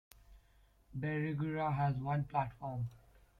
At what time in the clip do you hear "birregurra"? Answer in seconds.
0.99-1.71